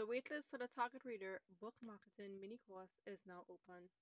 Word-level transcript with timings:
The 0.00 0.08
waitlist 0.08 0.48
for 0.48 0.56
the 0.56 0.64
Target 0.64 1.04
Reader 1.04 1.44
Book 1.60 1.76
Marketing 1.84 2.40
mini 2.40 2.56
course 2.56 3.04
is 3.04 3.28
now 3.28 3.44
open. 3.52 3.92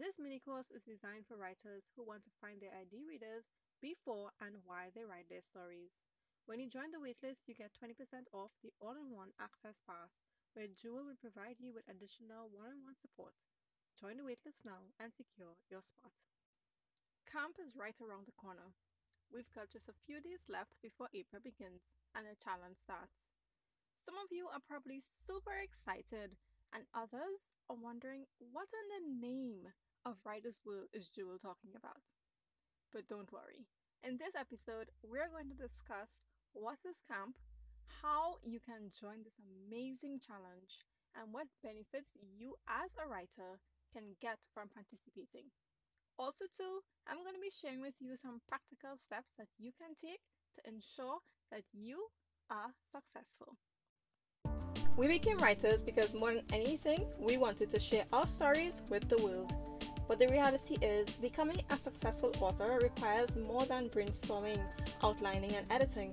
This 0.00 0.16
mini 0.16 0.40
course 0.40 0.72
is 0.72 0.80
designed 0.80 1.28
for 1.28 1.36
writers 1.36 1.92
who 1.92 2.08
want 2.08 2.24
to 2.24 2.32
find 2.40 2.56
their 2.56 2.72
ideal 2.72 3.04
readers 3.04 3.52
before 3.84 4.32
and 4.40 4.64
why 4.64 4.88
they 4.96 5.04
write 5.04 5.28
their 5.28 5.44
stories. 5.44 6.08
When 6.48 6.56
you 6.56 6.72
join 6.72 6.88
the 6.88 7.04
waitlist, 7.04 7.44
you 7.44 7.52
get 7.52 7.76
20% 7.76 8.32
off 8.32 8.56
the 8.64 8.72
all 8.80 8.96
in 8.96 9.12
one 9.12 9.36
access 9.36 9.84
pass, 9.84 10.24
where 10.56 10.72
Jewell 10.72 11.04
will 11.04 11.20
provide 11.20 11.60
you 11.60 11.76
with 11.76 11.84
additional 11.84 12.48
one 12.48 12.72
on 12.72 12.88
one 12.88 12.96
support. 12.96 13.44
Join 13.92 14.16
the 14.16 14.24
waitlist 14.24 14.64
now 14.64 14.96
and 14.96 15.12
secure 15.12 15.60
your 15.68 15.84
spot. 15.84 16.24
Camp 17.28 17.60
is 17.60 17.76
right 17.76 18.00
around 18.00 18.24
the 18.24 18.40
corner. 18.40 18.72
We've 19.28 19.52
got 19.52 19.68
just 19.68 19.92
a 19.92 20.00
few 20.08 20.16
days 20.24 20.48
left 20.48 20.80
before 20.80 21.12
April 21.12 21.44
begins 21.44 22.00
and 22.16 22.24
the 22.24 22.40
challenge 22.40 22.80
starts. 22.80 23.36
Some 24.02 24.18
of 24.18 24.34
you 24.34 24.50
are 24.50 24.58
probably 24.58 24.98
super 24.98 25.54
excited, 25.62 26.34
and 26.74 26.90
others 26.90 27.54
are 27.70 27.78
wondering 27.78 28.26
what 28.50 28.66
in 28.74 28.86
the 28.90 29.04
name 29.22 29.70
of 30.02 30.18
Writer's 30.26 30.58
World 30.66 30.90
is 30.90 31.06
Jewell 31.06 31.38
talking 31.38 31.70
about. 31.78 32.18
But 32.90 33.06
don't 33.06 33.30
worry. 33.30 33.70
In 34.02 34.18
this 34.18 34.34
episode, 34.34 34.90
we're 35.06 35.30
going 35.30 35.46
to 35.54 35.62
discuss 35.62 36.26
what 36.50 36.82
is 36.82 37.06
camp, 37.06 37.38
how 38.02 38.42
you 38.42 38.58
can 38.58 38.90
join 38.90 39.22
this 39.22 39.38
amazing 39.38 40.18
challenge, 40.18 40.82
and 41.14 41.30
what 41.30 41.54
benefits 41.62 42.18
you 42.18 42.58
as 42.66 42.98
a 42.98 43.06
writer 43.06 43.62
can 43.94 44.18
get 44.18 44.42
from 44.50 44.66
participating. 44.66 45.54
Also, 46.18 46.50
too, 46.50 46.82
I'm 47.06 47.22
going 47.22 47.38
to 47.38 47.46
be 47.46 47.54
sharing 47.54 47.78
with 47.78 48.02
you 48.02 48.18
some 48.18 48.42
practical 48.50 48.98
steps 48.98 49.38
that 49.38 49.54
you 49.62 49.70
can 49.70 49.94
take 49.94 50.26
to 50.58 50.60
ensure 50.66 51.22
that 51.54 51.70
you 51.70 52.10
are 52.50 52.74
successful. 52.82 53.62
We 54.94 55.08
became 55.08 55.38
writers 55.38 55.82
because 55.82 56.12
more 56.12 56.34
than 56.34 56.44
anything, 56.52 57.06
we 57.18 57.38
wanted 57.38 57.70
to 57.70 57.80
share 57.80 58.04
our 58.12 58.26
stories 58.26 58.82
with 58.90 59.08
the 59.08 59.22
world. 59.22 59.54
But 60.06 60.18
the 60.18 60.28
reality 60.28 60.76
is, 60.82 61.16
becoming 61.16 61.62
a 61.70 61.78
successful 61.78 62.32
author 62.40 62.78
requires 62.82 63.36
more 63.36 63.64
than 63.64 63.88
brainstorming, 63.88 64.62
outlining, 65.02 65.54
and 65.54 65.64
editing. 65.72 66.12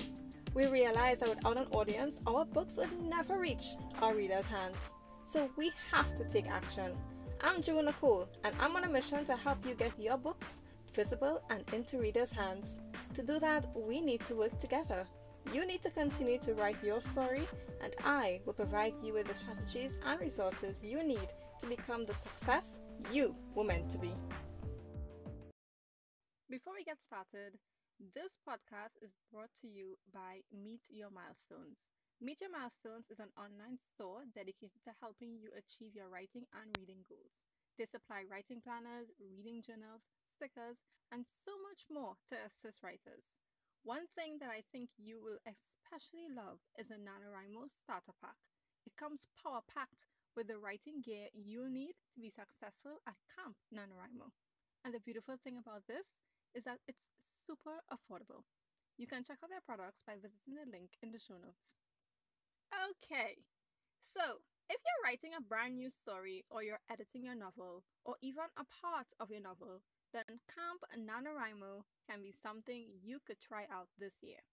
We 0.53 0.67
realized 0.67 1.19
that 1.19 1.29
without 1.29 1.57
an 1.57 1.67
audience, 1.71 2.21
our 2.25 2.45
books 2.45 2.77
would 2.77 3.01
never 3.01 3.37
reach 3.37 3.75
our 4.01 4.15
readers' 4.15 4.47
hands. 4.47 4.93
So 5.25 5.49
we 5.57 5.71
have 5.91 6.15
to 6.15 6.23
take 6.23 6.49
action. 6.49 6.95
I'm 7.43 7.61
Jewell 7.61 7.83
Nicole, 7.83 8.29
and 8.45 8.55
I'm 8.61 8.77
on 8.77 8.85
a 8.85 8.89
mission 8.89 9.25
to 9.25 9.35
help 9.35 9.65
you 9.65 9.75
get 9.75 9.91
your 9.99 10.17
books 10.17 10.61
visible 10.93 11.41
and 11.49 11.65
into 11.73 11.97
readers' 11.97 12.31
hands. 12.31 12.79
To 13.15 13.23
do 13.23 13.39
that, 13.39 13.67
we 13.75 13.99
need 13.99 14.25
to 14.27 14.35
work 14.35 14.57
together. 14.57 15.05
You 15.53 15.65
need 15.65 15.81
to 15.83 15.89
continue 15.89 16.37
to 16.39 16.53
write 16.53 16.83
your 16.83 17.01
story, 17.01 17.47
and 17.81 17.95
I 18.03 18.41
will 18.45 18.53
provide 18.53 18.93
you 19.03 19.13
with 19.13 19.27
the 19.27 19.33
strategies 19.33 19.97
and 20.05 20.19
resources 20.21 20.83
you 20.83 21.03
need 21.03 21.27
to 21.59 21.67
become 21.67 22.05
the 22.05 22.13
success 22.13 22.79
you 23.11 23.35
were 23.55 23.63
meant 23.63 23.89
to 23.91 23.97
be. 23.97 24.11
Before 26.49 26.73
we 26.75 26.83
get 26.83 27.01
started, 27.01 27.57
this 28.15 28.37
podcast 28.47 29.01
is 29.01 29.17
brought 29.31 29.53
to 29.61 29.67
you 29.67 29.97
by 30.13 30.41
Meet 30.53 30.81
Your 30.89 31.09
Milestones. 31.09 31.91
Meet 32.21 32.41
Your 32.41 32.51
Milestones 32.51 33.09
is 33.09 33.19
an 33.19 33.33
online 33.37 33.79
store 33.79 34.23
dedicated 34.33 34.83
to 34.83 34.91
helping 35.01 35.35
you 35.35 35.49
achieve 35.57 35.95
your 35.95 36.09
writing 36.09 36.45
and 36.53 36.71
reading 36.77 37.03
goals. 37.09 37.47
They 37.77 37.85
supply 37.85 38.23
writing 38.29 38.61
planners, 38.61 39.07
reading 39.19 39.63
journals, 39.63 40.11
stickers, 40.27 40.83
and 41.11 41.25
so 41.25 41.51
much 41.63 41.87
more 41.89 42.15
to 42.27 42.35
assist 42.45 42.83
writers. 42.83 43.39
One 43.83 44.05
thing 44.15 44.37
that 44.39 44.51
I 44.51 44.61
think 44.71 44.89
you 44.97 45.19
will 45.23 45.39
especially 45.47 46.27
love 46.27 46.59
is 46.77 46.91
a 46.91 46.99
NaNoWriMo 46.99 47.63
starter 47.71 48.11
pack. 48.19 48.35
It 48.85 48.97
comes 48.99 49.27
power 49.41 49.61
packed 49.63 50.05
with 50.35 50.47
the 50.47 50.57
writing 50.57 51.01
gear 51.01 51.27
you'll 51.33 51.71
need 51.71 51.95
to 52.13 52.19
be 52.19 52.29
successful 52.29 52.99
at 53.07 53.15
Camp 53.31 53.55
NaNoWriMo. 53.73 54.31
And 54.83 54.93
the 54.93 54.99
beautiful 54.99 55.35
thing 55.41 55.57
about 55.57 55.87
this 55.87 56.21
is 56.53 56.63
that 56.65 56.79
it's 56.87 57.11
super 57.19 57.83
affordable. 57.91 58.43
You 58.97 59.07
can 59.07 59.23
check 59.23 59.39
out 59.43 59.49
their 59.49 59.63
products 59.63 60.03
by 60.05 60.15
visiting 60.15 60.55
the 60.55 60.69
link 60.69 60.99
in 61.01 61.11
the 61.11 61.19
show 61.19 61.39
notes. 61.39 61.79
Okay, 62.71 63.47
so 63.99 64.43
if 64.69 64.77
you're 64.85 65.03
writing 65.03 65.31
a 65.35 65.41
brand 65.41 65.75
new 65.75 65.89
story 65.89 66.43
or 66.51 66.61
you're 66.61 66.79
editing 66.91 67.25
your 67.25 67.35
novel 67.35 67.83
or 68.05 68.15
even 68.21 68.45
a 68.55 68.65
part 68.69 69.07
of 69.19 69.31
your 69.31 69.41
novel, 69.41 69.81
then 70.13 70.23
Camp 70.45 70.85
NaNoWriMo 70.93 71.81
can 72.09 72.21
be 72.21 72.31
something 72.31 72.85
you 73.03 73.19
could 73.25 73.39
try 73.39 73.65
out 73.71 73.87
this 73.97 74.21
year. 74.21 74.45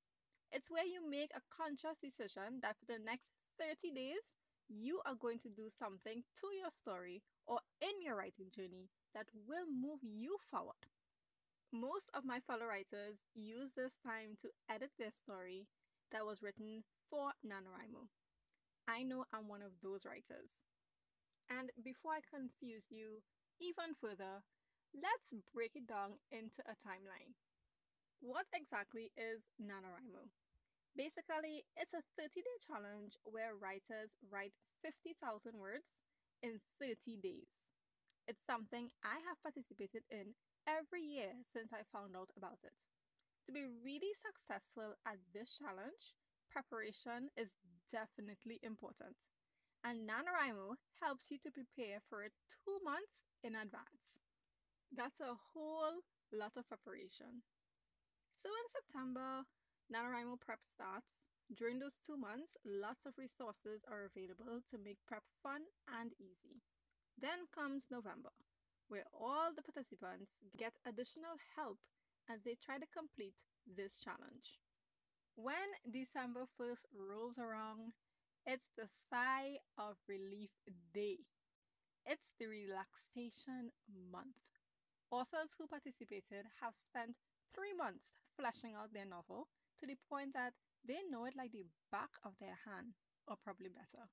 It's 0.50 0.70
where 0.70 0.86
you 0.86 1.04
make 1.08 1.30
a 1.34 1.44
conscious 1.52 1.98
decision 1.98 2.60
that 2.62 2.76
for 2.78 2.86
the 2.86 2.98
next 2.98 3.32
30 3.60 3.92
days, 3.92 4.36
you 4.68 5.00
are 5.06 5.14
going 5.14 5.38
to 5.40 5.48
do 5.48 5.68
something 5.68 6.24
to 6.40 6.46
your 6.58 6.70
story 6.70 7.22
or 7.46 7.60
in 7.80 8.02
your 8.02 8.16
writing 8.16 8.48
journey 8.54 8.88
that 9.14 9.26
will 9.46 9.66
move 9.68 10.00
you 10.02 10.38
forward. 10.50 10.88
Most 11.72 12.10
of 12.14 12.24
my 12.24 12.40
fellow 12.40 12.66
writers 12.66 13.24
use 13.34 13.72
this 13.76 13.96
time 14.02 14.36
to 14.40 14.48
edit 14.70 14.90
their 14.98 15.10
story 15.10 15.66
that 16.10 16.24
was 16.24 16.42
written 16.42 16.84
for 17.10 17.32
NaNoWriMo. 17.44 18.08
I 18.88 19.02
know 19.02 19.24
I'm 19.32 19.48
one 19.48 19.62
of 19.62 19.82
those 19.82 20.06
writers. 20.06 20.66
And 21.50 21.70
before 21.82 22.12
I 22.12 22.22
confuse 22.22 22.90
you 22.90 23.22
even 23.60 23.94
further, 23.98 24.42
let's 24.94 25.34
break 25.54 25.74
it 25.74 25.86
down 25.86 26.18
into 26.30 26.62
a 26.66 26.78
timeline. 26.78 27.34
What 28.20 28.46
exactly 28.54 29.12
is 29.16 29.50
NaNoWriMo? 29.60 30.30
Basically, 30.96 31.66
it's 31.76 31.92
a 31.92 32.06
30 32.16 32.40
day 32.40 32.58
challenge 32.64 33.18
where 33.24 33.52
writers 33.54 34.16
write 34.32 34.56
50,000 34.82 35.52
words 35.58 36.02
in 36.42 36.60
30 36.80 37.20
days. 37.20 37.74
It's 38.26 38.44
something 38.44 38.90
I 39.04 39.20
have 39.28 39.42
participated 39.42 40.02
in 40.10 40.34
every 40.66 41.02
year 41.02 41.36
since 41.44 41.70
I 41.72 41.86
found 41.86 42.16
out 42.16 42.30
about 42.36 42.64
it. 42.64 42.88
To 43.46 43.52
be 43.52 43.62
really 43.62 44.10
successful 44.18 44.98
at 45.06 45.22
this 45.30 45.54
challenge, 45.54 46.16
preparation 46.50 47.30
is 47.36 47.54
definitely 47.90 48.58
important. 48.62 49.16
And 49.84 50.08
NaNoWriMo 50.08 50.76
helps 51.00 51.30
you 51.30 51.38
to 51.38 51.50
prepare 51.50 52.00
for 52.08 52.22
it 52.22 52.32
two 52.48 52.78
months 52.84 53.24
in 53.42 53.54
advance. 53.54 54.24
That's 54.90 55.20
a 55.20 55.38
whole 55.54 56.02
lot 56.32 56.56
of 56.56 56.68
preparation. 56.68 57.46
So 58.30 58.48
in 58.48 58.66
September, 58.68 59.46
NaNoWriMo 59.92 60.40
prep 60.40 60.62
starts. 60.62 61.28
During 61.54 61.78
those 61.78 61.98
two 61.98 62.16
months, 62.16 62.56
lots 62.66 63.06
of 63.06 63.18
resources 63.18 63.84
are 63.88 64.10
available 64.10 64.60
to 64.70 64.78
make 64.78 64.98
prep 65.06 65.22
fun 65.42 65.62
and 65.86 66.12
easy. 66.18 66.62
Then 67.16 67.46
comes 67.54 67.86
November, 67.90 68.34
where 68.88 69.06
all 69.14 69.54
the 69.54 69.62
participants 69.62 70.40
get 70.58 70.74
additional 70.84 71.38
help 71.54 71.78
as 72.28 72.42
they 72.42 72.56
try 72.58 72.78
to 72.78 72.86
complete 72.90 73.46
this 73.64 73.98
challenge. 73.98 74.58
When 75.36 75.68
December 75.84 76.48
1st 76.56 76.88
rolls 76.96 77.36
around, 77.36 77.92
it's 78.48 78.72
the 78.72 78.88
sigh 78.88 79.60
of 79.76 80.00
relief 80.08 80.48
day. 80.96 81.28
It's 82.08 82.32
the 82.40 82.48
relaxation 82.48 83.68
month. 84.08 84.40
Authors 85.12 85.52
who 85.52 85.68
participated 85.68 86.48
have 86.64 86.72
spent 86.72 87.20
three 87.52 87.76
months 87.76 88.16
fleshing 88.32 88.72
out 88.72 88.96
their 88.96 89.04
novel 89.04 89.52
to 89.76 89.84
the 89.84 90.00
point 90.08 90.32
that 90.32 90.56
they 90.80 91.04
know 91.04 91.28
it 91.28 91.36
like 91.36 91.52
the 91.52 91.68
back 91.92 92.16
of 92.24 92.32
their 92.40 92.56
hand, 92.64 92.96
or 93.28 93.36
probably 93.36 93.68
better. 93.68 94.08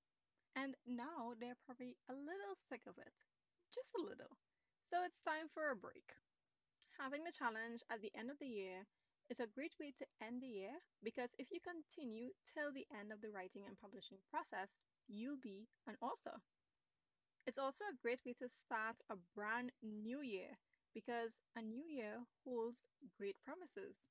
And 0.59 0.75
now 0.83 1.39
they're 1.39 1.63
probably 1.63 1.95
a 2.12 2.13
little 2.13 2.59
sick 2.59 2.83
of 2.83 3.00
it, 3.00 3.23
just 3.72 3.95
a 3.95 4.03
little. 4.03 4.35
So 4.83 5.07
it's 5.07 5.23
time 5.23 5.47
for 5.47 5.72
a 5.72 5.79
break. 5.79 6.19
Having 7.00 7.23
the 7.23 7.31
challenge 7.31 7.79
at 7.88 8.03
the 8.03 8.12
end 8.12 8.28
of 8.28 8.44
the 8.44 8.51
year 8.51 8.91
is 9.29 9.39
a 9.39 9.47
great 9.47 9.73
way 9.79 9.94
to 9.97 10.06
end 10.22 10.41
the 10.41 10.47
year 10.47 10.84
because 11.03 11.35
if 11.39 11.47
you 11.51 11.59
continue 11.59 12.29
till 12.44 12.72
the 12.72 12.88
end 12.91 13.11
of 13.11 13.22
the 13.22 13.31
writing 13.31 13.63
and 13.67 13.79
publishing 13.79 14.19
process, 14.29 14.84
you'll 15.07 15.41
be 15.41 15.67
an 15.88 15.95
author. 16.01 16.39
It's 17.45 17.57
also 17.57 17.83
a 17.86 18.00
great 18.01 18.19
way 18.25 18.33
to 18.39 18.47
start 18.47 19.03
a 19.09 19.15
brand 19.36 19.71
new 19.81 20.21
year 20.21 20.59
because 20.94 21.42
a 21.56 21.62
new 21.62 21.83
year 21.83 22.24
holds 22.45 22.86
great 23.18 23.36
promises. 23.44 24.09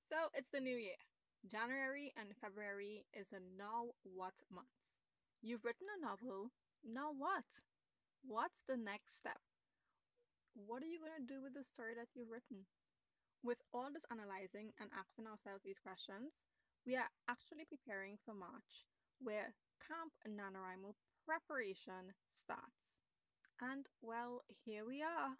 So 0.00 0.16
it's 0.34 0.50
the 0.50 0.60
new 0.60 0.76
year. 0.76 0.98
January 1.46 2.12
and 2.16 2.34
February 2.40 3.04
is 3.12 3.32
a 3.32 3.40
now 3.40 3.92
what 4.02 4.40
months. 4.50 5.04
You've 5.42 5.64
written 5.64 5.86
a 5.92 6.00
novel, 6.00 6.50
now 6.82 7.12
what? 7.12 7.60
What's 8.24 8.62
the 8.66 8.78
next 8.78 9.16
step? 9.16 9.40
What 10.54 10.82
are 10.82 10.86
you 10.86 10.98
going 10.98 11.20
to 11.20 11.34
do 11.34 11.42
with 11.42 11.52
the 11.52 11.64
story 11.64 11.92
that 11.96 12.08
you've 12.14 12.30
written? 12.30 12.64
With 13.44 13.60
all 13.74 13.92
this 13.92 14.08
analyzing 14.10 14.72
and 14.80 14.88
asking 14.96 15.28
ourselves 15.28 15.62
these 15.62 15.78
questions, 15.78 16.48
we 16.86 16.96
are 16.96 17.12
actually 17.28 17.68
preparing 17.68 18.16
for 18.16 18.32
March, 18.32 18.88
where 19.20 19.52
Camp 19.84 20.16
NaNoWriMo 20.24 20.96
preparation 21.28 22.16
starts. 22.26 23.04
And 23.60 23.84
well, 24.00 24.40
here 24.64 24.86
we 24.88 25.02
are. 25.02 25.36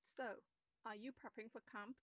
So, 0.00 0.40
are 0.86 0.96
you 0.96 1.12
prepping 1.12 1.52
for 1.52 1.60
camp? 1.70 2.00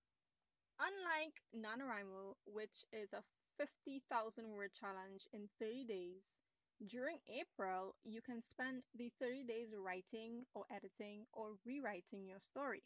Unlike 0.77 1.41
NaNoWriMo, 1.49 2.37
which 2.45 2.85
is 2.93 3.11
a 3.11 3.25
50,000 3.57 4.53
word 4.53 4.71
challenge 4.77 5.25
in 5.33 5.49
30 5.59 5.83
days, 5.85 6.41
During 6.85 7.19
April, 7.29 7.95
you 8.03 8.19
can 8.21 8.41
spend 8.41 8.83
the 8.93 9.09
30 9.21 9.45
days 9.45 9.69
writing 9.77 10.43
or 10.53 10.65
editing 10.69 11.23
or 11.31 11.55
rewriting 11.65 12.27
your 12.27 12.41
story. 12.41 12.83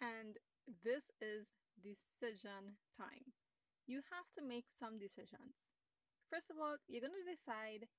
And 0.00 0.38
this 0.66 1.10
is 1.20 1.56
decision 1.82 2.78
time. 2.94 3.34
You 3.86 4.02
have 4.14 4.30
to 4.38 4.46
make 4.46 4.70
some 4.70 4.98
decisions. 4.98 5.76
First 6.30 6.50
of 6.50 6.56
all, 6.56 6.76
you're 6.88 7.02
going 7.02 7.18
to 7.18 7.28
decide 7.28 7.90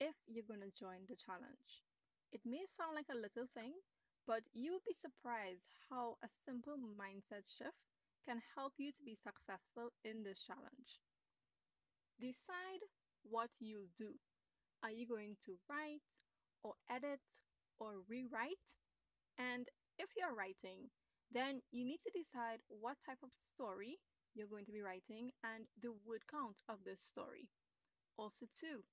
if 0.00 0.14
you're 0.26 0.46
going 0.46 0.66
to 0.66 0.74
join 0.74 1.06
the 1.08 1.16
challenge. 1.16 1.86
It 2.32 2.42
may 2.44 2.66
sound 2.68 2.94
like 2.94 3.08
a 3.10 3.16
little 3.16 3.48
thing, 3.48 3.80
but 4.26 4.42
you 4.52 4.72
will 4.72 4.84
be 4.86 4.92
surprised 4.92 5.72
how 5.88 6.18
a 6.22 6.28
simple 6.28 6.76
mindset 6.76 7.48
shift 7.48 7.88
can 8.26 8.42
help 8.54 8.74
you 8.76 8.92
to 8.92 9.02
be 9.02 9.16
successful 9.16 9.94
in 10.04 10.22
this 10.22 10.44
challenge. 10.44 11.00
Decide 12.20 12.84
what 13.22 13.50
you'll 13.58 13.88
do. 13.96 14.20
Are 14.82 14.90
you 14.90 15.06
going 15.06 15.36
to 15.46 15.56
write 15.70 16.20
or 16.62 16.74
edit 16.90 17.40
or 17.80 18.04
rewrite? 18.08 18.76
And 19.38 19.68
if 19.98 20.10
you're 20.18 20.34
writing, 20.34 20.90
then 21.30 21.60
you 21.70 21.84
need 21.84 22.00
to 22.02 22.10
decide 22.16 22.60
what 22.68 22.96
type 23.04 23.22
of 23.22 23.30
story 23.32 23.98
you're 24.34 24.48
going 24.48 24.64
to 24.64 24.72
be 24.72 24.80
writing 24.80 25.30
and 25.44 25.66
the 25.80 25.92
word 26.06 26.22
count 26.30 26.60
of 26.68 26.84
this 26.84 27.00
story. 27.00 27.48
Also, 28.16 28.46
too, 28.46 28.84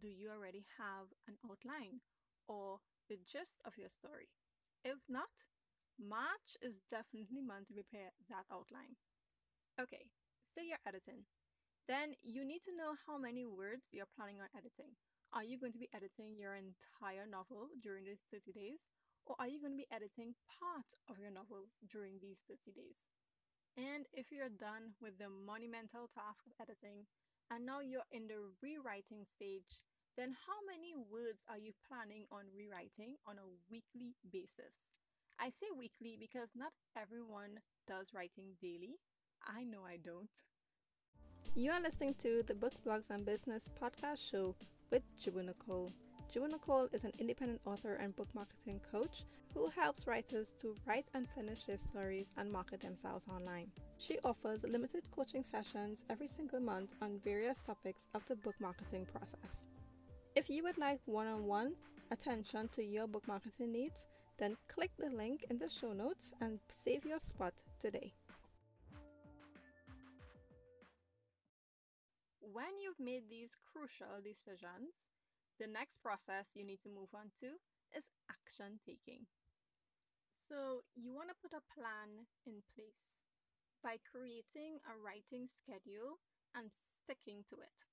do 0.00 0.08
you 0.08 0.30
already 0.30 0.64
have 0.78 1.12
an 1.28 1.36
outline 1.44 2.00
or 2.48 2.78
the 3.08 3.18
gist 3.26 3.60
of 3.64 3.76
your 3.76 3.88
story? 3.88 4.28
If 4.84 4.98
not, 5.08 5.46
March 5.98 6.56
is 6.62 6.80
definitely 6.88 7.42
month 7.42 7.68
to 7.68 7.74
prepare 7.74 8.16
that 8.28 8.48
outline. 8.50 8.96
Okay, 9.80 10.08
say 10.40 10.62
you're 10.68 10.86
editing. 10.86 11.28
Then 11.88 12.14
you 12.22 12.44
need 12.44 12.62
to 12.62 12.76
know 12.76 12.94
how 13.06 13.18
many 13.18 13.44
words 13.44 13.90
you're 13.92 14.08
planning 14.16 14.40
on 14.40 14.48
editing. 14.56 14.96
Are 15.32 15.44
you 15.44 15.58
going 15.58 15.72
to 15.72 15.78
be 15.78 15.90
editing 15.94 16.36
your 16.38 16.54
entire 16.54 17.26
novel 17.26 17.68
during 17.82 18.04
these 18.04 18.22
30 18.30 18.52
days? 18.52 18.90
Or 19.26 19.36
are 19.38 19.48
you 19.48 19.60
going 19.60 19.72
to 19.72 19.84
be 19.84 19.90
editing 19.92 20.34
part 20.46 20.90
of 21.08 21.18
your 21.18 21.30
novel 21.30 21.70
during 21.88 22.18
these 22.20 22.42
30 22.48 22.72
days? 22.72 23.10
And 23.76 24.06
if 24.12 24.32
you're 24.32 24.50
done 24.50 24.98
with 25.00 25.18
the 25.18 25.30
monumental 25.30 26.10
task 26.10 26.44
of 26.46 26.52
editing, 26.60 27.06
and 27.50 27.66
now 27.66 27.80
you're 27.80 28.06
in 28.10 28.26
the 28.26 28.50
rewriting 28.62 29.24
stage, 29.24 29.86
then 30.16 30.34
how 30.46 30.58
many 30.66 30.94
words 30.94 31.44
are 31.48 31.58
you 31.58 31.72
planning 31.86 32.26
on 32.30 32.50
rewriting 32.54 33.16
on 33.26 33.38
a 33.38 33.50
weekly 33.70 34.16
basis? 34.30 34.98
I 35.38 35.50
say 35.50 35.66
weekly 35.76 36.16
because 36.18 36.50
not 36.54 36.72
everyone 36.96 37.60
does 37.86 38.12
writing 38.14 38.58
daily. 38.60 38.98
I 39.46 39.64
know 39.64 39.82
I 39.86 39.96
don't. 39.96 40.30
You 41.54 41.72
are 41.72 41.80
listening 41.80 42.14
to 42.18 42.42
the 42.46 42.54
Books, 42.54 42.80
Blogs, 42.80 43.10
and 43.10 43.24
Business 43.24 43.70
podcast 43.80 44.30
show 44.30 44.54
with 44.90 45.02
Jewell 45.18 45.44
Nicole. 45.44 45.90
Jewell 46.32 46.50
Nicole 46.50 46.88
is 46.92 47.02
an 47.02 47.12
independent 47.18 47.60
author 47.64 47.94
and 47.94 48.14
book 48.14 48.28
marketing 48.34 48.80
coach 48.92 49.24
who 49.52 49.68
helps 49.68 50.06
writers 50.06 50.54
to 50.60 50.76
write 50.86 51.10
and 51.12 51.28
finish 51.28 51.64
their 51.64 51.76
stories 51.76 52.30
and 52.36 52.52
market 52.52 52.80
themselves 52.80 53.26
online. 53.26 53.66
She 53.98 54.16
offers 54.22 54.62
limited 54.62 55.10
coaching 55.10 55.42
sessions 55.42 56.04
every 56.08 56.28
single 56.28 56.60
month 56.60 56.94
on 57.02 57.18
various 57.24 57.64
topics 57.64 58.08
of 58.14 58.24
the 58.26 58.36
book 58.36 58.54
marketing 58.60 59.08
process. 59.12 59.66
If 60.36 60.48
you 60.48 60.62
would 60.62 60.78
like 60.78 61.00
one 61.04 61.26
on 61.26 61.46
one 61.46 61.74
attention 62.12 62.68
to 62.74 62.84
your 62.84 63.08
book 63.08 63.26
marketing 63.26 63.72
needs, 63.72 64.06
then 64.38 64.56
click 64.68 64.92
the 65.00 65.10
link 65.10 65.46
in 65.50 65.58
the 65.58 65.68
show 65.68 65.92
notes 65.92 66.32
and 66.40 66.60
save 66.70 67.04
your 67.04 67.18
spot 67.18 67.54
today. 67.80 68.14
When 72.52 72.78
you've 72.80 73.00
made 73.00 73.28
these 73.28 73.56
crucial 73.72 74.20
decisions, 74.22 75.08
the 75.60 75.68
next 75.68 76.00
process 76.00 76.56
you 76.56 76.64
need 76.64 76.80
to 76.80 76.88
move 76.88 77.12
on 77.12 77.36
to 77.44 77.60
is 77.92 78.08
action 78.32 78.80
taking. 78.80 79.28
So, 80.32 80.88
you 80.96 81.12
want 81.12 81.28
to 81.28 81.36
put 81.36 81.52
a 81.52 81.68
plan 81.68 82.24
in 82.48 82.64
place 82.64 83.28
by 83.84 84.00
creating 84.00 84.80
a 84.88 84.96
writing 84.96 85.44
schedule 85.44 86.24
and 86.56 86.72
sticking 86.72 87.44
to 87.52 87.60
it. 87.60 87.84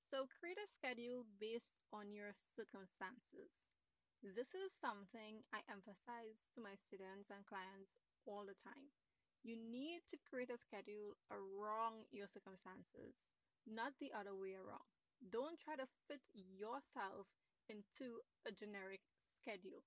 So, 0.00 0.24
create 0.24 0.56
a 0.56 0.64
schedule 0.64 1.28
based 1.36 1.84
on 1.92 2.16
your 2.16 2.32
circumstances. 2.32 3.76
This 4.24 4.56
is 4.56 4.72
something 4.72 5.44
I 5.52 5.68
emphasize 5.68 6.48
to 6.56 6.64
my 6.64 6.80
students 6.80 7.28
and 7.28 7.44
clients 7.44 8.00
all 8.24 8.48
the 8.48 8.56
time. 8.56 8.96
You 9.44 9.60
need 9.60 10.08
to 10.08 10.16
create 10.16 10.48
a 10.48 10.56
schedule 10.56 11.20
around 11.28 12.08
your 12.08 12.26
circumstances, 12.26 13.36
not 13.68 14.00
the 14.00 14.16
other 14.16 14.32
way 14.32 14.56
around. 14.56 14.95
Don't 15.20 15.58
try 15.58 15.76
to 15.76 15.88
fit 16.06 16.22
yourself 16.32 17.26
into 17.68 18.22
a 18.46 18.52
generic 18.52 19.02
schedule. 19.18 19.82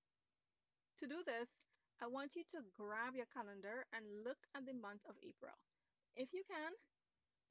To 0.99 1.07
do 1.07 1.23
this, 1.23 1.63
I 1.99 2.07
want 2.07 2.35
you 2.35 2.43
to 2.55 2.67
grab 2.75 3.15
your 3.15 3.27
calendar 3.27 3.87
and 3.91 4.23
look 4.23 4.47
at 4.55 4.67
the 4.67 4.75
month 4.75 5.03
of 5.07 5.15
April. 5.23 5.55
If 6.15 6.31
you 6.35 6.43
can, 6.43 6.75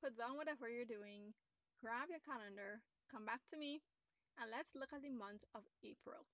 put 0.01 0.17
down 0.17 0.37
whatever 0.37 0.69
you're 0.69 0.89
doing, 0.89 1.33
grab 1.81 2.13
your 2.13 2.21
calendar, 2.21 2.85
come 3.09 3.25
back 3.25 3.45
to 3.53 3.57
me, 3.57 3.81
and 4.37 4.53
let's 4.53 4.77
look 4.77 4.93
at 4.93 5.01
the 5.01 5.13
month 5.13 5.45
of 5.57 5.65
April. 5.81 6.29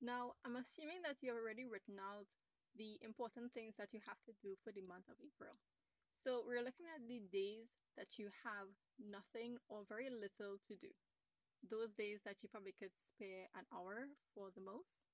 Now, 0.00 0.38
I'm 0.44 0.56
assuming 0.56 1.02
that 1.02 1.22
you 1.22 1.32
have 1.32 1.40
already 1.40 1.66
written 1.66 1.98
out 1.98 2.36
the 2.76 3.00
important 3.00 3.52
things 3.52 3.76
that 3.80 3.92
you 3.94 4.00
have 4.04 4.20
to 4.28 4.34
do 4.38 4.54
for 4.60 4.70
the 4.70 4.84
month 4.84 5.08
of 5.08 5.16
April. 5.18 5.56
So, 6.16 6.40
we're 6.48 6.64
looking 6.64 6.88
at 6.88 7.04
the 7.04 7.20
days 7.28 7.76
that 8.00 8.16
you 8.16 8.32
have 8.40 8.72
nothing 8.96 9.60
or 9.68 9.84
very 9.84 10.08
little 10.08 10.56
to 10.64 10.72
do. 10.72 10.88
Those 11.60 11.92
days 11.92 12.24
that 12.24 12.40
you 12.40 12.48
probably 12.48 12.72
could 12.72 12.96
spare 12.96 13.52
an 13.52 13.68
hour 13.68 14.16
for 14.32 14.48
the 14.48 14.64
most. 14.64 15.12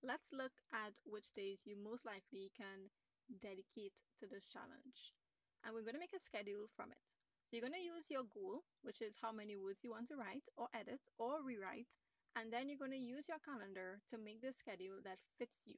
Let's 0.00 0.32
look 0.32 0.64
at 0.72 0.96
which 1.04 1.36
days 1.36 1.68
you 1.68 1.76
most 1.76 2.08
likely 2.08 2.48
can 2.56 2.88
dedicate 3.28 4.00
to 4.16 4.24
this 4.24 4.48
challenge. 4.48 5.12
And 5.60 5.76
we're 5.76 5.84
going 5.84 6.00
to 6.00 6.00
make 6.00 6.16
a 6.16 6.24
schedule 6.24 6.72
from 6.72 6.88
it. 6.96 7.04
So 7.44 7.52
you're 7.52 7.68
going 7.68 7.76
to 7.76 7.84
use 7.84 8.08
your 8.08 8.24
goal, 8.24 8.64
which 8.80 9.04
is 9.04 9.20
how 9.20 9.28
many 9.28 9.60
words 9.60 9.84
you 9.84 9.92
want 9.92 10.08
to 10.08 10.16
write 10.16 10.48
or 10.56 10.72
edit 10.72 11.04
or 11.20 11.44
rewrite. 11.44 12.00
And 12.32 12.48
then 12.48 12.72
you're 12.72 12.80
going 12.80 12.96
to 12.96 13.12
use 13.12 13.28
your 13.28 13.44
calendar 13.44 14.00
to 14.08 14.16
make 14.16 14.40
the 14.40 14.56
schedule 14.56 15.04
that 15.04 15.20
fits 15.36 15.68
you. 15.68 15.76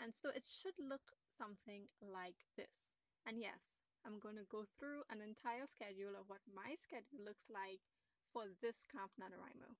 And 0.00 0.16
so 0.16 0.32
it 0.32 0.48
should 0.48 0.80
look 0.80 1.12
something 1.20 1.92
like 2.00 2.48
this. 2.56 2.96
And 3.26 3.38
yes, 3.38 3.78
I'm 4.02 4.18
going 4.18 4.36
to 4.36 4.48
go 4.50 4.66
through 4.66 5.06
an 5.06 5.22
entire 5.22 5.66
schedule 5.70 6.18
of 6.18 6.26
what 6.26 6.42
my 6.50 6.74
schedule 6.74 7.22
looks 7.22 7.46
like 7.46 7.86
for 8.34 8.50
this 8.60 8.82
Camp 8.90 9.14
NaNoWriMo. 9.14 9.78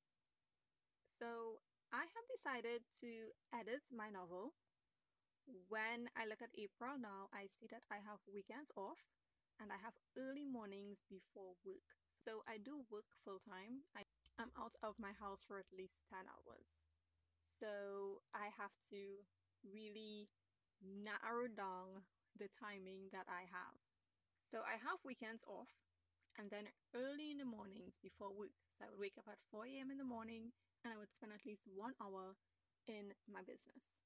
So 1.03 1.59
I 1.91 2.07
have 2.07 2.27
decided 2.31 2.87
to 3.03 3.35
edit 3.51 3.91
my 3.91 4.09
novel. 4.09 4.55
When 5.67 6.07
I 6.15 6.25
look 6.25 6.39
at 6.39 6.55
April 6.55 6.95
now, 6.97 7.27
I 7.35 7.51
see 7.51 7.67
that 7.75 7.83
I 7.91 7.99
have 7.99 8.23
weekends 8.31 8.71
off 8.79 9.11
and 9.59 9.75
I 9.75 9.79
have 9.83 9.99
early 10.15 10.47
mornings 10.47 11.03
before 11.11 11.59
work. 11.67 11.85
So 12.15 12.47
I 12.47 12.63
do 12.63 12.87
work 12.89 13.11
full 13.27 13.43
time. 13.43 13.91
I 13.99 14.07
am 14.39 14.55
out 14.55 14.79
of 14.87 15.03
my 15.03 15.13
house 15.19 15.43
for 15.43 15.59
at 15.59 15.75
least 15.75 16.07
10 16.09 16.31
hours. 16.31 16.87
So 17.43 18.23
I 18.31 18.55
have 18.55 18.79
to 18.95 19.27
really 19.67 20.31
narrow 20.81 21.51
down 21.51 22.07
the 22.39 22.49
timing 22.49 23.13
that 23.13 23.29
I 23.29 23.49
have. 23.49 23.77
So 24.39 24.61
I 24.65 24.77
have 24.81 25.05
weekends 25.05 25.45
off 25.49 25.73
and 26.37 26.49
then 26.49 26.73
early 26.97 27.31
in 27.31 27.39
the 27.39 27.49
mornings 27.49 28.01
before 28.01 28.33
work. 28.33 28.57
So 28.73 28.85
I 28.85 28.91
would 28.91 29.01
wake 29.01 29.21
up 29.21 29.29
at 29.29 29.41
4 29.53 29.69
a.m. 29.69 29.93
in 29.93 30.01
the 30.01 30.09
morning 30.09 30.53
and 30.85 30.93
I 30.93 30.99
would 30.99 31.13
spend 31.13 31.33
at 31.33 31.47
least 31.47 31.69
one 31.69 31.95
hour 32.01 32.37
in 32.89 33.15
my 33.29 33.45
business. 33.45 34.05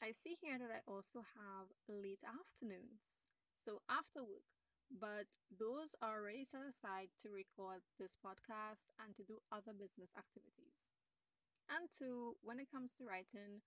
I 0.00 0.12
see 0.12 0.36
here 0.40 0.56
that 0.56 0.72
I 0.72 0.80
also 0.88 1.20
have 1.36 1.72
late 1.84 2.24
afternoons. 2.24 3.32
So 3.52 3.84
after 3.90 4.24
work, 4.24 4.48
but 4.88 5.28
those 5.52 5.94
are 6.00 6.24
already 6.24 6.48
set 6.48 6.64
aside 6.64 7.12
to 7.20 7.28
record 7.30 7.84
this 8.00 8.16
podcast 8.16 8.90
and 8.96 9.12
to 9.14 9.22
do 9.22 9.44
other 9.52 9.76
business 9.76 10.16
activities. 10.16 10.90
And 11.70 11.86
two, 11.92 12.40
when 12.42 12.58
it 12.58 12.72
comes 12.72 12.96
to 12.98 13.06
writing, 13.06 13.62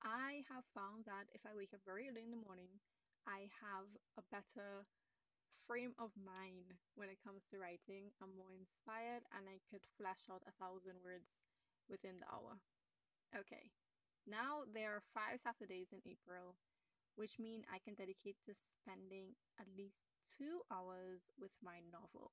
I 0.00 0.46
have 0.48 0.64
found 0.72 1.04
that 1.04 1.28
if 1.34 1.44
I 1.44 1.52
wake 1.52 1.74
up 1.74 1.84
very 1.84 2.08
early 2.08 2.24
in 2.24 2.32
the 2.32 2.40
morning, 2.40 2.80
I 3.26 3.50
have 3.62 3.88
a 4.18 4.26
better 4.30 4.86
frame 5.66 5.94
of 5.98 6.12
mind 6.18 6.78
when 6.94 7.08
it 7.08 7.22
comes 7.22 7.44
to 7.50 7.58
writing. 7.58 8.12
I'm 8.18 8.34
more 8.34 8.52
inspired 8.54 9.24
and 9.30 9.46
I 9.46 9.62
could 9.70 9.86
flash 9.96 10.26
out 10.30 10.46
a 10.46 10.56
thousand 10.58 11.00
words 11.04 11.46
within 11.88 12.18
the 12.18 12.28
hour. 12.30 12.60
Okay, 13.32 13.72
now 14.26 14.68
there 14.68 14.92
are 14.92 15.10
five 15.14 15.40
Saturdays 15.40 15.94
in 15.94 16.04
April 16.04 16.58
which 17.16 17.38
mean 17.38 17.64
I 17.68 17.78
can 17.78 17.94
dedicate 17.94 18.40
to 18.46 18.56
spending 18.56 19.36
at 19.60 19.68
least 19.76 20.08
two 20.24 20.64
hours 20.72 21.32
with 21.36 21.52
my 21.60 21.84
novel. 21.92 22.32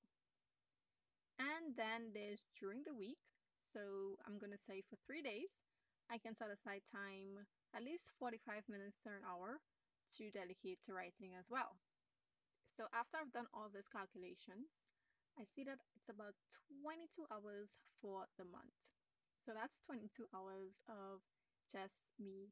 And 1.40 1.76
then 1.76 2.12
there's 2.16 2.48
during 2.56 2.84
the 2.84 2.96
week, 2.96 3.20
so 3.60 4.20
I'm 4.28 4.40
to 4.40 4.60
say 4.60 4.84
for 4.84 5.00
three 5.08 5.22
days, 5.22 5.64
I 6.12 6.18
can 6.18 6.36
set 6.36 6.52
aside 6.52 6.84
time, 6.88 7.48
at 7.76 7.84
least 7.84 8.12
45 8.20 8.68
minutes 8.68 9.00
to 9.04 9.10
an 9.10 9.24
hour, 9.24 9.60
to 10.18 10.32
dedicate 10.32 10.82
to 10.86 10.94
writing 10.94 11.38
as 11.38 11.50
well. 11.50 11.78
So 12.66 12.86
after 12.94 13.18
I've 13.18 13.34
done 13.34 13.52
all 13.54 13.68
these 13.68 13.92
calculations, 13.92 14.94
I 15.38 15.44
see 15.44 15.64
that 15.64 15.84
it's 15.96 16.10
about 16.10 16.38
22 16.84 17.28
hours 17.32 17.82
for 18.02 18.28
the 18.38 18.46
month. 18.46 18.94
So 19.38 19.52
that's 19.56 19.80
22 19.86 20.28
hours 20.36 20.82
of 20.88 21.24
just 21.72 22.14
me 22.20 22.52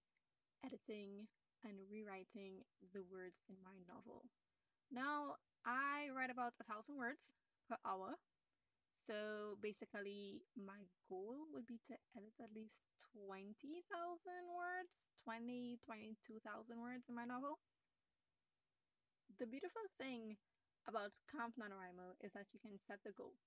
editing 0.63 1.27
and 1.65 1.83
rewriting 1.89 2.63
the 2.93 3.03
words 3.03 3.43
in 3.49 3.57
my 3.63 3.81
novel. 3.87 4.29
Now, 4.91 5.35
I 5.65 6.07
write 6.15 6.31
about 6.31 6.55
a 6.61 6.67
thousand 6.67 6.95
words 6.97 7.35
per 7.67 7.75
hour. 7.83 8.15
So 8.97 9.61
basically, 9.61 10.41
my 10.57 10.89
goal 11.05 11.45
would 11.53 11.69
be 11.69 11.77
to 11.85 11.95
edit 12.17 12.33
at 12.41 12.49
least 12.49 12.81
20,000 13.13 13.53
words, 14.49 15.13
20, 15.21 15.77
22,000 15.85 16.81
words 16.81 17.05
in 17.05 17.13
my 17.13 17.29
novel. 17.29 17.61
The 19.37 19.45
beautiful 19.45 19.85
thing 20.01 20.41
about 20.89 21.13
Camp 21.29 21.61
NaNoWriMo 21.61 22.17
is 22.25 22.33
that 22.33 22.49
you 22.51 22.59
can 22.59 22.81
set 22.81 23.05
the 23.05 23.13
goal. 23.13 23.37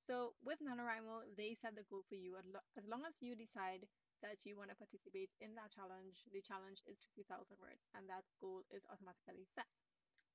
So 0.00 0.34
with 0.40 0.64
NaNoWriMo, 0.64 1.36
they 1.36 1.52
set 1.52 1.76
the 1.76 1.84
goal 1.84 2.02
for 2.08 2.16
you. 2.16 2.40
As 2.74 2.88
long 2.88 3.04
as 3.04 3.20
you 3.20 3.36
decide 3.36 3.84
that 4.24 4.48
you 4.48 4.56
want 4.56 4.72
to 4.72 4.80
participate 4.80 5.36
in 5.36 5.52
that 5.60 5.70
challenge, 5.70 6.24
the 6.32 6.40
challenge 6.40 6.80
is 6.88 7.04
50,000 7.12 7.60
words 7.60 7.92
and 7.92 8.08
that 8.08 8.24
goal 8.40 8.64
is 8.72 8.88
automatically 8.88 9.44
set. 9.44 9.84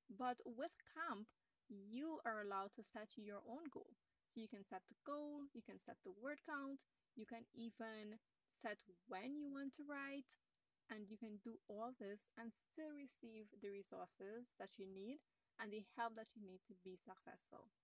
But 0.06 0.38
with 0.46 0.78
Camp, 0.94 1.26
you 1.68 2.22
are 2.24 2.42
allowed 2.42 2.74
to 2.78 2.86
set 2.86 3.14
your 3.18 3.42
own 3.46 3.66
goal. 3.70 3.98
So 4.30 4.38
you 4.38 4.46
can 4.46 4.62
set 4.62 4.86
the 4.86 4.94
goal, 5.02 5.50
you 5.50 5.58
can 5.58 5.74
set 5.74 5.98
the 6.06 6.14
word 6.14 6.38
count, 6.46 6.86
you 7.18 7.26
can 7.26 7.50
even 7.50 8.22
set 8.46 8.78
when 9.10 9.34
you 9.34 9.50
want 9.50 9.74
to 9.74 9.82
write, 9.82 10.38
and 10.86 11.10
you 11.10 11.18
can 11.18 11.42
do 11.42 11.58
all 11.66 11.90
this 11.98 12.30
and 12.38 12.54
still 12.54 12.94
receive 12.94 13.50
the 13.58 13.74
resources 13.74 14.54
that 14.62 14.78
you 14.78 14.86
need 14.86 15.18
and 15.58 15.74
the 15.74 15.82
help 15.98 16.14
that 16.14 16.30
you 16.38 16.46
need 16.46 16.62
to 16.70 16.78
be 16.86 16.94
successful. 16.94 17.74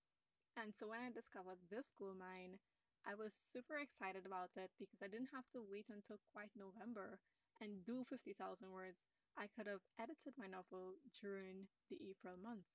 And 0.54 0.70
so 0.70 0.86
when 0.86 1.02
I 1.02 1.10
discovered 1.10 1.66
this 1.66 1.90
goal 1.90 2.14
mine, 2.14 2.62
I 3.02 3.18
was 3.18 3.34
super 3.34 3.78
excited 3.78 4.22
about 4.22 4.54
it 4.58 4.74
because 4.78 5.02
I 5.02 5.10
didn't 5.10 5.34
have 5.34 5.46
to 5.54 5.62
wait 5.62 5.90
until 5.90 6.18
quite 6.34 6.54
November 6.54 7.22
and 7.62 7.86
do 7.86 8.02
50,000 8.06 8.34
words. 8.70 9.06
I 9.38 9.46
could 9.46 9.66
have 9.66 9.86
edited 9.98 10.34
my 10.34 10.50
novel 10.50 10.98
during 11.10 11.70
the 11.90 11.98
April 12.02 12.34
month. 12.38 12.66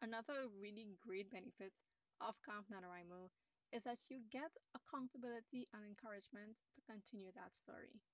Another 0.00 0.48
really 0.48 0.96
great 1.04 1.28
benefit 1.28 1.76
of 2.20 2.38
Camp 2.44 2.68
NaNoWriMo 2.68 3.32
is 3.72 3.84
that 3.88 4.12
you 4.12 4.22
get 4.28 4.60
accountability 4.76 5.66
and 5.72 5.82
encouragement 5.82 6.62
to 6.76 6.80
continue 6.84 7.32
that 7.32 7.56
story. 7.56 8.04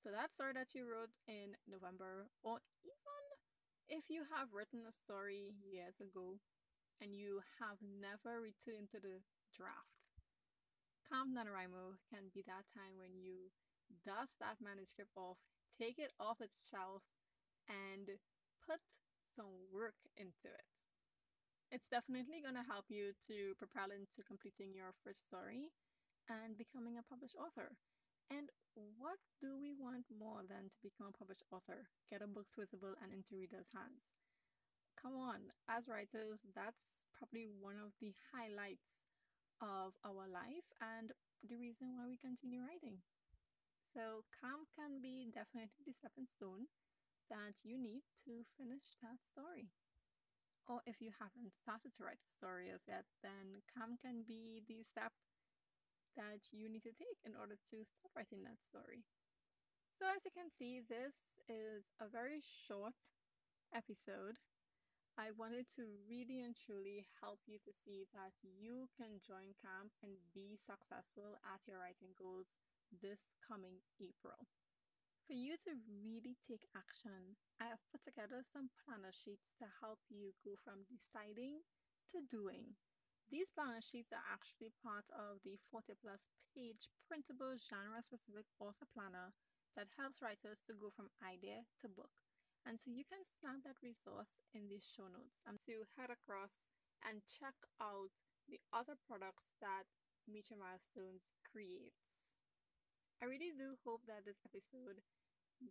So 0.00 0.08
that 0.08 0.32
story 0.32 0.56
that 0.56 0.72
you 0.72 0.88
wrote 0.88 1.12
in 1.28 1.60
November, 1.68 2.32
or 2.40 2.64
even 2.80 3.24
if 3.90 4.08
you 4.08 4.24
have 4.32 4.56
written 4.56 4.88
a 4.88 4.94
story 4.94 5.52
years 5.60 6.00
ago 6.00 6.40
and 7.02 7.12
you 7.12 7.44
have 7.60 7.82
never 7.82 8.40
returned 8.40 8.88
to 8.96 9.00
the 9.02 9.20
draft, 9.52 10.14
Camp 11.04 11.34
NaNoWriMo 11.34 12.00
can 12.06 12.30
be 12.32 12.40
that 12.46 12.70
time 12.70 12.96
when 12.96 13.18
you 13.18 13.50
dust 14.06 14.38
that 14.38 14.62
manuscript 14.62 15.10
off, 15.18 15.42
take 15.68 15.98
it 15.98 16.14
off 16.22 16.40
its 16.40 16.56
shelf, 16.70 17.02
and 17.68 18.16
put 18.62 18.80
some 19.26 19.68
work 19.74 19.98
into 20.16 20.48
it. 20.48 20.89
It's 21.70 21.86
definitely 21.86 22.42
going 22.42 22.58
to 22.58 22.66
help 22.66 22.90
you 22.90 23.14
to 23.30 23.54
propel 23.54 23.94
into 23.94 24.26
completing 24.26 24.74
your 24.74 24.90
first 25.06 25.22
story 25.22 25.70
and 26.26 26.58
becoming 26.58 26.98
a 26.98 27.06
published 27.06 27.38
author. 27.38 27.78
And 28.26 28.50
what 28.74 29.22
do 29.38 29.54
we 29.54 29.70
want 29.70 30.10
more 30.10 30.42
than 30.42 30.74
to 30.74 30.78
become 30.82 31.06
a 31.06 31.14
published 31.14 31.46
author, 31.54 31.86
get 32.10 32.26
our 32.26 32.30
books 32.30 32.58
visible 32.58 32.98
and 32.98 33.14
into 33.14 33.38
readers' 33.38 33.70
hands? 33.70 34.18
Come 34.98 35.14
on, 35.14 35.54
as 35.70 35.86
writers, 35.86 36.42
that's 36.58 37.06
probably 37.14 37.46
one 37.46 37.78
of 37.78 37.94
the 38.02 38.18
highlights 38.34 39.06
of 39.62 39.94
our 40.02 40.26
life 40.26 40.66
and 40.82 41.14
the 41.46 41.54
reason 41.54 41.94
why 41.94 42.10
we 42.10 42.18
continue 42.18 42.66
writing. 42.66 43.06
So, 43.78 44.26
camp 44.34 44.74
can 44.74 44.98
be 44.98 45.30
definitely 45.30 45.86
the 45.86 45.94
stepping 45.94 46.26
stone 46.26 46.66
that 47.30 47.62
you 47.62 47.78
need 47.78 48.02
to 48.26 48.42
finish 48.58 48.98
that 49.06 49.22
story 49.22 49.70
or 50.68 50.80
if 50.86 51.00
you 51.00 51.10
haven't 51.16 51.56
started 51.56 51.96
to 51.96 52.04
write 52.04 52.22
a 52.24 52.30
story 52.30 52.68
as 52.72 52.84
yet, 52.88 53.08
then 53.22 53.64
camp 53.70 54.00
can 54.02 54.22
be 54.26 54.62
the 54.66 54.82
step 54.82 55.12
that 56.16 56.50
you 56.52 56.68
need 56.68 56.82
to 56.82 56.94
take 56.94 57.22
in 57.24 57.38
order 57.38 57.56
to 57.70 57.76
start 57.86 58.12
writing 58.16 58.42
that 58.44 58.60
story. 58.60 59.06
So, 59.90 60.06
as 60.08 60.24
you 60.24 60.32
can 60.32 60.48
see, 60.48 60.80
this 60.80 61.42
is 61.50 61.92
a 62.00 62.08
very 62.08 62.40
short 62.40 63.10
episode. 63.74 64.40
I 65.18 65.34
wanted 65.36 65.68
to 65.76 65.84
really 66.08 66.40
and 66.40 66.56
truly 66.56 67.04
help 67.20 67.44
you 67.44 67.58
to 67.60 67.72
see 67.74 68.06
that 68.14 68.32
you 68.40 68.88
can 68.96 69.20
join 69.20 69.52
camp 69.60 69.92
and 70.00 70.16
be 70.32 70.56
successful 70.56 71.36
at 71.44 71.66
your 71.68 71.82
writing 71.82 72.16
goals 72.16 72.56
this 73.02 73.34
coming 73.44 73.84
April. 74.00 74.48
For 75.26 75.34
you 75.38 75.54
to 75.62 75.78
really 75.86 76.34
take 76.42 76.66
action, 76.74 77.38
I 77.60 77.70
have 77.70 77.84
put 77.92 78.02
together 78.02 78.42
some 78.42 78.74
planner 78.82 79.14
sheets 79.14 79.54
to 79.62 79.66
help 79.80 80.02
you 80.10 80.34
go 80.42 80.58
from 80.58 80.88
deciding 80.90 81.62
to 82.10 82.18
doing. 82.26 82.74
These 83.30 83.54
planner 83.54 83.78
sheets 83.78 84.10
are 84.10 84.26
actually 84.26 84.74
part 84.82 85.06
of 85.14 85.38
the 85.46 85.54
40 85.70 85.94
plus 86.02 86.26
page 86.50 86.90
printable 87.06 87.54
genre 87.54 88.02
specific 88.02 88.50
author 88.58 88.90
planner 88.90 89.30
that 89.78 89.94
helps 89.94 90.18
writers 90.18 90.58
to 90.66 90.74
go 90.74 90.90
from 90.90 91.14
idea 91.22 91.62
to 91.78 91.86
book. 91.86 92.10
And 92.66 92.74
so 92.74 92.90
you 92.90 93.06
can 93.06 93.22
snag 93.22 93.62
that 93.62 93.78
resource 93.86 94.42
in 94.50 94.66
the 94.66 94.82
show 94.82 95.06
notes 95.06 95.46
and 95.46 95.62
to 95.64 95.86
head 95.94 96.10
across 96.10 96.68
and 97.06 97.22
check 97.24 97.54
out 97.78 98.26
the 98.50 98.58
other 98.74 98.98
products 98.98 99.54
that 99.62 99.86
Meet 100.26 100.50
Your 100.50 100.58
Milestones 100.58 101.38
creates. 101.46 102.39
I 103.20 103.28
really 103.28 103.52
do 103.52 103.76
hope 103.84 104.08
that 104.08 104.24
this 104.24 104.40
episode 104.48 105.04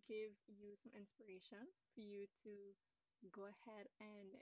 give 0.06 0.38
you 0.46 0.78
some 0.78 0.94
inspiration 0.94 1.66
for 1.98 2.06
you 2.06 2.30
to 2.46 2.78
go 3.34 3.50
ahead 3.50 3.90
and 3.98 4.38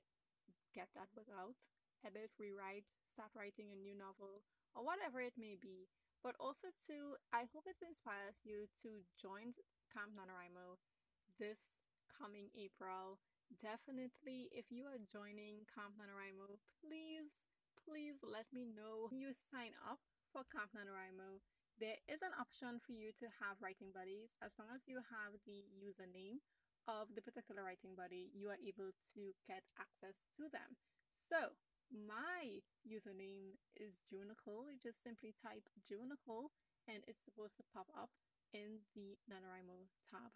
get 0.75 0.91
that 0.91 1.07
book 1.15 1.31
out, 1.31 1.55
edit, 2.03 2.35
rewrite, 2.35 2.91
start 3.07 3.31
writing 3.31 3.71
a 3.71 3.79
new 3.79 3.95
novel, 3.95 4.43
or 4.75 4.83
whatever 4.83 5.23
it 5.23 5.39
may 5.39 5.55
be. 5.55 5.87
But 6.19 6.35
also 6.35 6.67
to, 6.91 7.15
I 7.31 7.47
hope 7.47 7.63
it 7.63 7.79
inspires 7.79 8.43
you 8.43 8.67
to 8.83 9.07
join 9.15 9.55
Camp 9.87 10.11
NaNoWriMo 10.11 10.75
this 11.39 11.87
coming 12.11 12.51
April. 12.59 13.23
Definitely, 13.55 14.51
if 14.51 14.67
you 14.67 14.83
are 14.91 14.99
joining 14.99 15.63
Camp 15.71 15.95
NaNoWriMo, 15.95 16.59
please, 16.83 17.47
please 17.79 18.19
let 18.19 18.51
me 18.51 18.67
know 18.67 19.07
you 19.15 19.31
sign 19.31 19.79
up 19.87 20.03
for 20.27 20.43
Camp 20.51 20.75
NaNoWriMo 20.75 21.39
there 21.77 22.01
is 22.09 22.25
an 22.25 22.33
option 22.41 22.81
for 22.81 22.93
you 22.93 23.13
to 23.21 23.29
have 23.37 23.61
writing 23.61 23.93
buddies. 23.93 24.33
As 24.41 24.57
long 24.57 24.73
as 24.73 24.89
you 24.89 24.97
have 25.13 25.37
the 25.45 25.61
username 25.77 26.41
of 26.89 27.13
the 27.13 27.21
particular 27.21 27.61
writing 27.61 27.93
buddy, 27.93 28.33
you 28.33 28.49
are 28.49 28.57
able 28.57 28.89
to 29.13 29.21
get 29.45 29.61
access 29.77 30.25
to 30.41 30.49
them. 30.49 30.81
So, 31.13 31.53
my 31.93 32.65
username 32.83 33.61
is 33.77 34.03
Junicole. 34.03 34.73
You 34.73 34.81
just 34.81 35.05
simply 35.05 35.31
type 35.31 35.69
Junicole 35.85 36.51
and 36.89 37.05
it's 37.07 37.23
supposed 37.23 37.55
to 37.61 37.69
pop 37.69 37.87
up 37.93 38.09
in 38.51 38.83
the 38.97 39.15
NaNoWriMo 39.29 39.87
tab. 40.03 40.33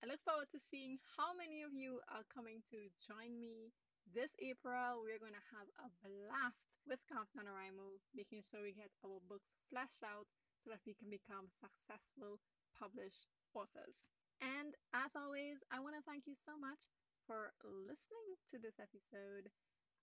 I 0.00 0.06
look 0.06 0.22
forward 0.22 0.48
to 0.52 0.60
seeing 0.60 1.02
how 1.18 1.34
many 1.34 1.64
of 1.66 1.74
you 1.74 2.00
are 2.08 2.24
coming 2.30 2.62
to 2.70 2.92
join 3.02 3.40
me 3.40 3.74
this 4.12 4.36
April, 4.36 5.00
we're 5.00 5.22
going 5.22 5.34
to 5.34 5.50
have 5.56 5.68
a 5.80 5.88
blast 6.04 6.76
with 6.84 7.00
Camp 7.08 7.32
NaNoWriMo, 7.32 8.04
making 8.12 8.44
sure 8.44 8.60
we 8.60 8.76
get 8.76 8.92
our 9.00 9.16
books 9.24 9.56
fleshed 9.72 10.04
out 10.04 10.28
so 10.64 10.70
that 10.70 10.80
we 10.86 10.94
can 10.94 11.10
become 11.10 11.52
successful 11.52 12.40
published 12.72 13.28
authors. 13.52 14.08
And 14.40 14.74
as 14.94 15.12
always, 15.14 15.62
I 15.70 15.80
want 15.80 15.94
to 15.96 16.02
thank 16.02 16.26
you 16.26 16.34
so 16.34 16.56
much 16.58 16.88
for 17.26 17.52
listening 17.62 18.40
to 18.50 18.58
this 18.58 18.80
episode. 18.80 19.52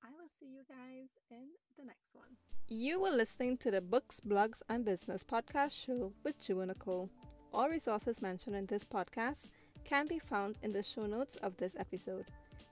I 0.04 0.10
will 0.14 0.30
see 0.30 0.48
you 0.48 0.62
guys 0.70 1.18
in 1.30 1.58
the 1.78 1.86
next 1.86 2.16
one. 2.16 2.38
You 2.68 3.02
were 3.02 3.12
listening 3.12 3.58
to 3.58 3.72
the 3.72 3.82
Books, 3.82 4.22
Blogs, 4.22 4.62
and 4.70 4.86
Business 4.86 5.24
podcast 5.24 5.74
show 5.74 6.14
with 6.24 6.40
and 6.40 6.66
Nicole. 6.66 7.10
All 7.54 7.70
resources 7.70 8.22
mentioned 8.22 8.56
in 8.56 8.66
this 8.68 8.86
podcast 8.86 9.50
can 9.84 10.08
be 10.08 10.20
found 10.20 10.56
in 10.62 10.74
the 10.74 10.84
show 10.84 11.06
notes 11.06 11.36
of 11.38 11.58
this 11.58 11.76
episode. 11.78 12.26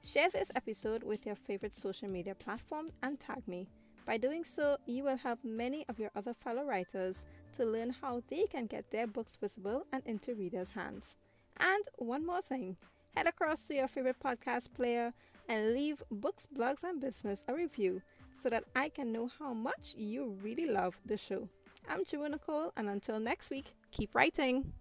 Share 0.03 0.29
this 0.29 0.51
episode 0.55 1.03
with 1.03 1.25
your 1.25 1.35
favorite 1.35 1.73
social 1.73 2.07
media 2.07 2.33
platform 2.33 2.91
and 3.03 3.19
tag 3.19 3.47
me. 3.47 3.67
By 4.05 4.17
doing 4.17 4.43
so, 4.43 4.77
you 4.87 5.03
will 5.03 5.17
help 5.17 5.39
many 5.43 5.85
of 5.87 5.99
your 5.99 6.09
other 6.15 6.33
fellow 6.33 6.63
writers 6.63 7.25
to 7.57 7.65
learn 7.65 7.95
how 8.01 8.21
they 8.29 8.45
can 8.45 8.65
get 8.65 8.91
their 8.91 9.07
books 9.07 9.35
visible 9.35 9.85
and 9.91 10.03
into 10.05 10.33
readers' 10.35 10.71
hands. 10.71 11.17
And 11.59 11.83
one 11.97 12.25
more 12.25 12.41
thing 12.41 12.77
head 13.15 13.27
across 13.27 13.63
to 13.63 13.73
your 13.75 13.87
favorite 13.87 14.19
podcast 14.23 14.73
player 14.73 15.13
and 15.47 15.73
leave 15.73 16.03
Books, 16.11 16.47
Blogs, 16.47 16.83
and 16.83 17.01
Business 17.01 17.43
a 17.47 17.53
review 17.53 18.01
so 18.33 18.49
that 18.49 18.63
I 18.75 18.89
can 18.89 19.11
know 19.11 19.29
how 19.39 19.53
much 19.53 19.95
you 19.97 20.37
really 20.41 20.67
love 20.67 21.01
the 21.05 21.17
show. 21.17 21.49
I'm 21.89 22.05
Joanna 22.05 22.35
Nicole, 22.35 22.71
and 22.77 22.87
until 22.87 23.19
next 23.19 23.49
week, 23.49 23.73
keep 23.91 24.13
writing. 24.13 24.71